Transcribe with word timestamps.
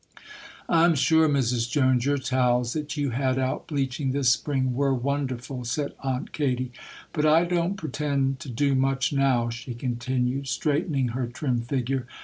'I'm 0.67 0.95
sure, 0.95 1.29
Mrs. 1.29 1.69
Jones, 1.69 2.07
your 2.07 2.17
towels 2.17 2.73
that 2.73 2.97
you 2.97 3.11
had 3.11 3.37
out 3.37 3.67
bleaching, 3.67 4.13
this 4.13 4.31
spring, 4.31 4.73
were 4.73 4.95
wonderful,' 4.95 5.63
said 5.63 5.93
Aunt 6.03 6.33
Katy. 6.33 6.71
'But 7.13 7.27
I 7.27 7.45
don't 7.45 7.77
pretend 7.77 8.39
to 8.39 8.49
do 8.49 8.73
much 8.73 9.13
now,' 9.13 9.51
she 9.51 9.75
continued, 9.75 10.47
straightening 10.47 11.09
her 11.09 11.27
trim 11.27 11.61
figure. 11.61 12.07